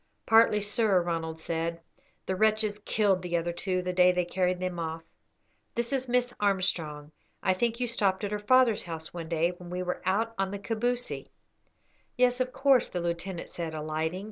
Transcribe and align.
"Partly, 0.25 0.61
sir," 0.61 0.99
Ronald 0.99 1.39
said. 1.39 1.79
"The 2.25 2.35
wretches 2.35 2.79
killed 2.85 3.21
the 3.21 3.37
other 3.37 3.53
two 3.53 3.83
the 3.83 3.93
day 3.93 4.11
they 4.11 4.25
carried 4.25 4.59
them 4.59 4.79
off. 4.79 5.03
This 5.75 5.93
is 5.93 6.09
Miss 6.09 6.33
Armstrong. 6.39 7.11
I 7.43 7.53
think 7.53 7.79
you 7.79 7.85
stopped 7.85 8.23
at 8.23 8.31
her 8.31 8.39
father's 8.39 8.81
house 8.81 9.13
one 9.13 9.29
day 9.29 9.51
when 9.51 9.69
we 9.69 9.83
were 9.83 10.01
out 10.03 10.33
on 10.39 10.49
the 10.49 10.57
Kabousie." 10.57 11.29
"Yes, 12.17 12.39
of 12.41 12.51
course," 12.51 12.89
the 12.89 12.99
lieutenant 12.99 13.49
said, 13.49 13.75
alighting. 13.75 14.19